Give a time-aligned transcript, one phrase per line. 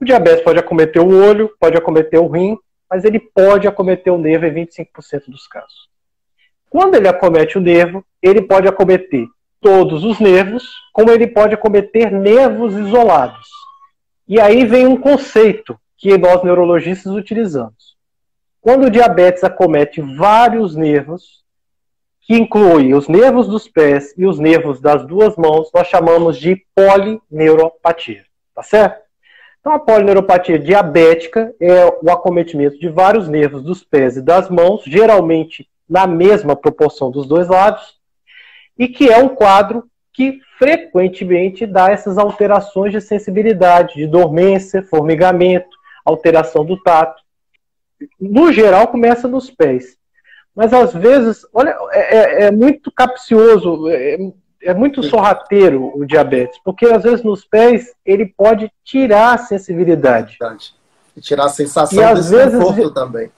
[0.00, 2.58] O diabetes pode acometer o olho, pode acometer o rim,
[2.88, 5.88] mas ele pode acometer o nervo em 25% dos casos.
[6.68, 9.26] Quando ele acomete o nervo, ele pode acometer
[9.60, 13.48] todos os nervos, como ele pode acometer nervos isolados.
[14.28, 17.96] E aí vem um conceito que nós neurologistas utilizamos.
[18.60, 21.44] Quando o diabetes acomete vários nervos,
[22.20, 26.60] que inclui os nervos dos pés e os nervos das duas mãos, nós chamamos de
[26.74, 28.24] polineuropatia.
[28.52, 29.05] Tá certo?
[29.66, 34.84] Então, a polineuropatia diabética é o acometimento de vários nervos dos pés e das mãos,
[34.86, 37.96] geralmente na mesma proporção dos dois lados,
[38.78, 45.76] e que é um quadro que frequentemente dá essas alterações de sensibilidade, de dormência, formigamento,
[46.04, 47.20] alteração do tato.
[48.20, 49.96] No geral, começa nos pés.
[50.54, 54.16] Mas às vezes, olha, é, é, é muito capcioso, é,
[54.62, 60.38] é, muito sorrateiro o diabetes, porque às vezes nos pés ele pode tirar a sensibilidade.
[61.16, 63.30] E tirar a sensação e, de desconforto também.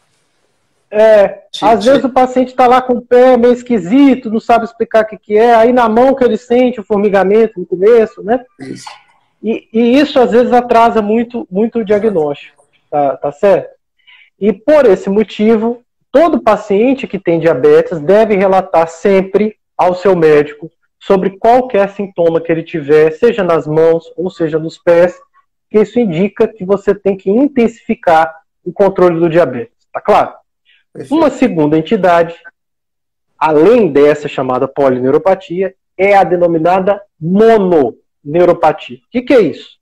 [0.91, 5.05] É, às vezes o paciente está lá com o pé meio esquisito, não sabe explicar
[5.05, 8.43] o que, que é, aí na mão que ele sente o formigamento no começo, né?
[8.59, 8.89] Isso.
[9.43, 13.71] E, e isso às vezes atrasa muito, muito o diagnóstico, tá, tá certo?
[14.41, 20.71] E por esse motivo, todo paciente que tem diabetes deve relatar sempre ao seu médico
[20.99, 25.19] sobre qualquer sintoma que ele tiver, seja nas mãos ou seja nos pés,
[25.71, 30.35] que isso indica que você tem que intensificar o controle do diabetes, tá claro?
[31.11, 32.35] Uma segunda entidade,
[33.39, 38.97] além dessa chamada polineuropatia, é a denominada mononeuropatia.
[38.99, 39.79] O que, que é isso?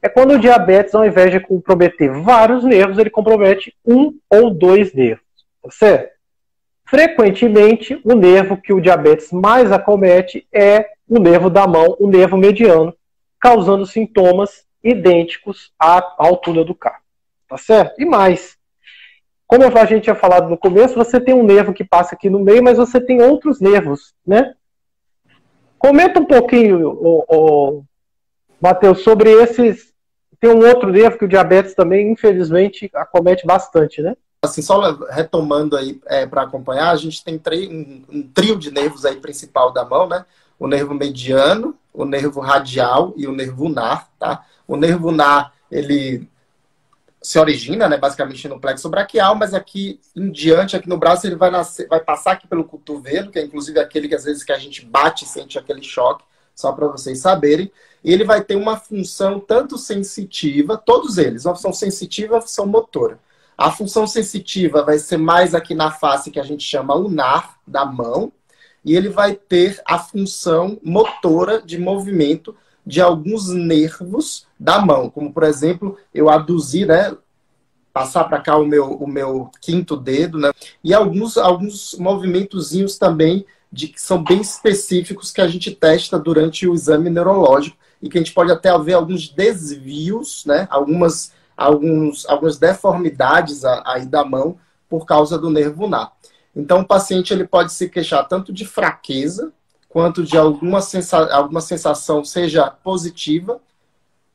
[0.00, 4.92] É quando o diabetes, ao invés de comprometer vários nervos, ele compromete um ou dois
[4.94, 5.24] nervos.
[5.62, 6.17] Tá certo?
[6.88, 12.38] Frequentemente, o nervo que o diabetes mais acomete é o nervo da mão, o nervo
[12.38, 12.94] mediano,
[13.38, 17.02] causando sintomas idênticos à altura do carro.
[17.46, 18.00] Tá certo?
[18.00, 18.56] E mais,
[19.46, 22.40] como a gente tinha falado no começo, você tem um nervo que passa aqui no
[22.40, 24.54] meio, mas você tem outros nervos, né?
[25.78, 27.84] Comenta um pouquinho, o, o
[28.58, 29.92] Matheus, sobre esses.
[30.40, 34.16] Tem um outro nervo que o diabetes também, infelizmente, acomete bastante, né?
[34.40, 39.04] Assim, só retomando aí é, para acompanhar, a gente tem um, um trio de nervos
[39.04, 40.24] aí principal da mão, né?
[40.58, 44.44] O nervo mediano, o nervo radial e o nervo unar, tá?
[44.66, 46.28] O nervo unar, ele
[47.20, 51.34] se origina, né, basicamente no plexo braquial, mas aqui em diante, aqui no braço, ele
[51.34, 54.52] vai, nascer, vai passar aqui pelo cotovelo, que é inclusive aquele que às vezes que
[54.52, 56.24] a gente bate e sente aquele choque,
[56.54, 57.70] só para vocês saberem.
[58.04, 62.40] E ele vai ter uma função tanto sensitiva, todos eles, uma função sensitiva e uma
[62.40, 63.18] função motora.
[63.58, 67.84] A função sensitiva vai ser mais aqui na face, que a gente chama lunar da
[67.84, 68.32] mão,
[68.84, 72.54] e ele vai ter a função motora de movimento
[72.86, 77.14] de alguns nervos da mão, como por exemplo, eu aduzir, né,
[77.92, 80.52] passar para cá o meu, o meu quinto dedo, né,
[80.82, 86.66] e alguns, alguns movimentozinhos também de que são bem específicos que a gente testa durante
[86.66, 92.24] o exame neurológico e que a gente pode até ver alguns desvios, né, algumas, alguns,
[92.28, 94.56] algumas deformidades aí da mão
[94.88, 96.12] por causa do nervo unar.
[96.54, 99.52] Então, o paciente ele pode se queixar tanto de fraqueza,
[99.88, 103.60] quanto de alguma, sensa alguma sensação, seja positiva,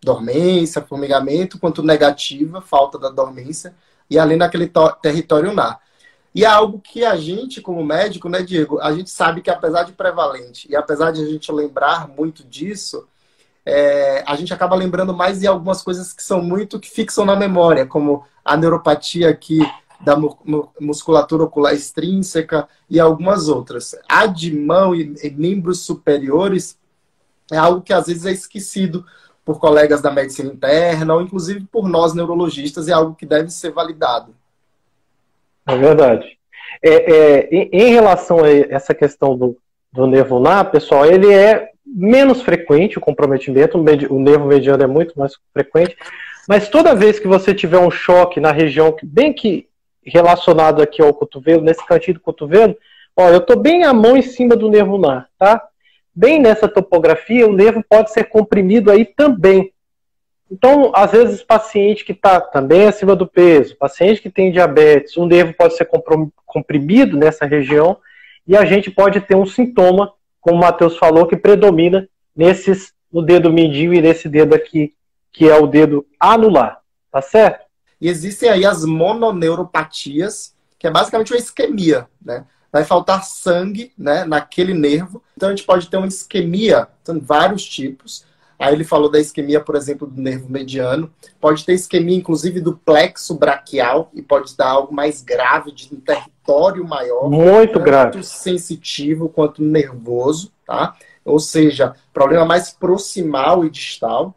[0.03, 3.73] dormência, formigamento, quanto negativa, falta da dormência,
[4.09, 4.69] e ali naquele
[5.01, 5.79] território unar.
[6.35, 9.83] E é algo que a gente, como médico, né, Diego, a gente sabe que apesar
[9.83, 13.07] de prevalente e apesar de a gente lembrar muito disso,
[13.65, 17.35] é, a gente acaba lembrando mais de algumas coisas que são muito que fixam na
[17.35, 19.59] memória, como a neuropatia que
[20.01, 20.17] da
[20.79, 23.95] musculatura ocular extrínseca e algumas outras.
[24.07, 26.77] A de mão e, membros superiores
[27.49, 29.05] é algo que às vezes é esquecido
[29.45, 33.71] por colegas da medicina interna ou inclusive por nós neurologistas, é algo que deve ser
[33.71, 34.35] validado.
[35.65, 36.37] É verdade.
[36.81, 39.57] É, é, em, em, relação a essa questão do,
[39.91, 45.17] do nervo nar, pessoal, ele é menos frequente o comprometimento, o nervo mediano é muito
[45.17, 45.95] mais frequente,
[46.47, 49.67] mas toda vez que você tiver um choque na região, bem que
[50.03, 52.75] relacionado aqui ao cotovelo, nesse cantinho do cotovelo,
[53.15, 55.63] ó, eu estou bem a mão em cima do nervo nar, tá?
[56.13, 59.71] Bem nessa topografia, o nervo pode ser comprimido aí também.
[60.51, 65.25] Então, às vezes, paciente que está também acima do peso, paciente que tem diabetes, o
[65.25, 65.89] nervo pode ser
[66.45, 67.97] comprimido nessa região
[68.47, 70.11] e a gente pode ter um sintoma,
[70.43, 74.93] como o Matheus falou, que predomina nesses, no dedo mindinho e nesse dedo aqui,
[75.31, 77.65] que é o dedo anular, tá certo?
[77.99, 82.45] E existem aí as mononeuropatias, que é basicamente uma isquemia, né?
[82.69, 85.23] Vai faltar sangue né, naquele nervo.
[85.37, 88.25] Então a gente pode ter uma isquemia, tem vários tipos.
[88.57, 91.11] Aí ele falou da isquemia, por exemplo, do nervo mediano.
[91.39, 95.99] Pode ter isquemia, inclusive, do plexo braquial e pode dar algo mais grave, de um
[95.99, 97.29] território maior.
[97.29, 98.13] Muito grave.
[98.13, 100.95] Tanto sensitivo quanto nervoso, tá?
[101.25, 104.35] Ou seja, problema mais proximal e distal.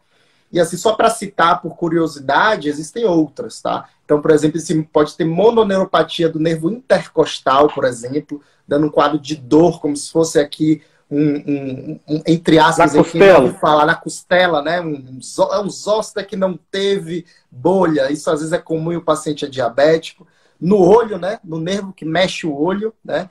[0.51, 3.89] E assim, só para citar por curiosidade, existem outras, tá?
[4.05, 4.59] Então, por exemplo,
[4.91, 10.09] pode ter mononeuropatia do nervo intercostal, por exemplo, dando um quadro de dor, como se
[10.09, 13.53] fosse aqui um, um, um entre aspas, na costela.
[13.53, 14.81] falar na costela, né?
[14.81, 18.11] Um, um, um zoster que não teve bolha.
[18.11, 20.27] Isso às vezes é comum e o paciente é diabético.
[20.59, 21.39] No olho, né?
[21.43, 23.29] No nervo que mexe o olho, né?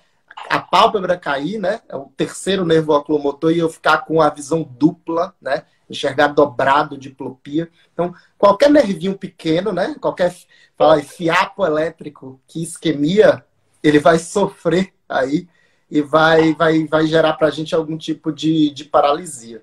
[0.49, 1.81] A pálpebra cair, né?
[1.89, 5.65] É o terceiro nervo oculomotor e eu ficar com a visão dupla, né?
[5.89, 7.71] enxergar dobrado, diplopia.
[7.93, 9.95] Então, qualquer nervinho pequeno, né?
[10.01, 10.35] Qualquer
[10.77, 13.45] fala, fiapo elétrico que isquemia,
[13.83, 15.49] ele vai sofrer aí
[15.91, 19.63] e vai, vai, vai gerar para a gente algum tipo de, de paralisia.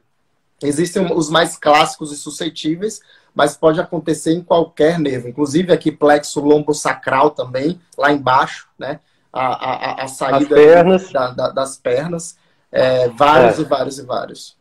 [0.61, 3.01] Existem os mais clássicos e suscetíveis,
[3.35, 8.99] mas pode acontecer em qualquer nervo, inclusive aqui plexo lombosacral também, lá embaixo, né?
[9.31, 11.11] A, a, a saída pernas.
[11.11, 12.37] Da, da, das pernas.
[12.71, 13.61] É, vários é.
[13.61, 14.57] e vários e vários.